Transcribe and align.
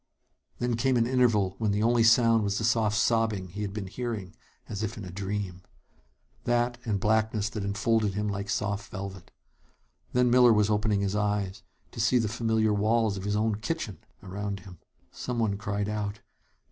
Then 0.57 0.77
came 0.77 0.97
an 0.97 1.05
interval 1.05 1.53
when 1.59 1.69
the 1.69 1.83
only 1.83 2.01
sound 2.01 2.43
was 2.43 2.57
the 2.57 2.63
soft 2.63 2.97
sobbing 2.97 3.49
he 3.49 3.61
had 3.61 3.71
been 3.71 3.85
hearing 3.85 4.35
as 4.67 4.81
if 4.81 4.97
in 4.97 5.05
a 5.05 5.11
dream. 5.11 5.61
That, 6.45 6.79
and 6.85 6.99
blackness 6.99 7.49
that 7.49 7.63
enfolded 7.63 8.15
him 8.15 8.27
like 8.27 8.49
soft 8.49 8.89
velvet. 8.89 9.29
Then 10.11 10.31
Miller 10.31 10.53
was 10.53 10.71
opening 10.71 11.01
his 11.01 11.15
eyes, 11.15 11.61
to 11.91 11.99
see 11.99 12.17
the 12.17 12.27
familiar 12.27 12.73
walls 12.73 13.15
of 13.15 13.25
his 13.25 13.35
own 13.35 13.57
kitchen 13.59 13.99
around 14.23 14.61
him! 14.61 14.79
Someone 15.11 15.55
cried 15.55 15.87
out. 15.87 16.21